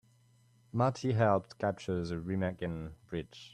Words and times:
Marty 0.73 1.11
helped 1.13 1.59
capture 1.59 2.03
the 2.03 2.15
Remagen 2.15 2.93
Bridge. 3.07 3.49